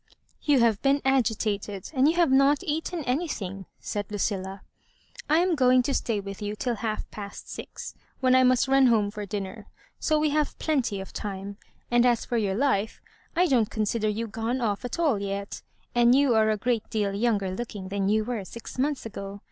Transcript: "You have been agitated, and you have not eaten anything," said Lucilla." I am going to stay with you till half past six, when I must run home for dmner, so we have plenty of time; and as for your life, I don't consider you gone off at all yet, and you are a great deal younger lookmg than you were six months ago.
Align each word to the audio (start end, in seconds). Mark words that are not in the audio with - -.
"You 0.51 0.61
have 0.61 0.81
been 0.81 0.99
agitated, 1.05 1.91
and 1.93 2.09
you 2.09 2.15
have 2.15 2.31
not 2.31 2.63
eaten 2.63 3.03
anything," 3.03 3.67
said 3.79 4.07
Lucilla." 4.09 4.63
I 5.29 5.41
am 5.41 5.53
going 5.53 5.83
to 5.83 5.93
stay 5.93 6.19
with 6.19 6.41
you 6.41 6.55
till 6.55 6.77
half 6.77 7.07
past 7.11 7.47
six, 7.51 7.93
when 8.19 8.33
I 8.33 8.41
must 8.41 8.67
run 8.67 8.87
home 8.87 9.11
for 9.11 9.27
dmner, 9.27 9.65
so 9.99 10.17
we 10.17 10.31
have 10.31 10.57
plenty 10.57 10.99
of 11.01 11.13
time; 11.13 11.57
and 11.91 12.03
as 12.03 12.25
for 12.25 12.37
your 12.37 12.55
life, 12.55 12.99
I 13.35 13.45
don't 13.45 13.69
consider 13.69 14.09
you 14.09 14.25
gone 14.25 14.59
off 14.59 14.83
at 14.83 14.97
all 14.97 15.19
yet, 15.21 15.61
and 15.93 16.15
you 16.15 16.33
are 16.33 16.49
a 16.49 16.57
great 16.57 16.89
deal 16.89 17.13
younger 17.13 17.55
lookmg 17.55 17.89
than 17.89 18.09
you 18.09 18.23
were 18.23 18.43
six 18.43 18.79
months 18.79 19.05
ago. 19.05 19.39